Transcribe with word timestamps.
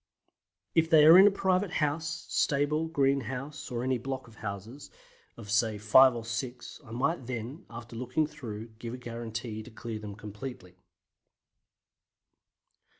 If 0.73 0.89
they 0.89 1.05
are 1.05 1.15
in 1.15 1.27
a 1.27 1.29
private 1.29 1.73
house, 1.73 2.25
stable, 2.27 2.87
greenhouse, 2.87 3.69
or 3.69 3.83
any 3.83 3.99
block 3.99 4.27
of 4.27 4.33
houses, 4.37 4.89
of 5.37 5.51
say 5.51 5.77
five 5.77 6.15
or 6.15 6.25
six, 6.25 6.81
I 6.83 6.89
might 6.89 7.27
then, 7.27 7.67
after 7.69 7.95
looking 7.95 8.25
through, 8.25 8.69
give 8.79 8.95
a 8.95 8.97
guarantee 8.97 9.61
to 9.61 9.69
clear 9.69 9.99
them 9.99 10.15
completely. 10.15 10.73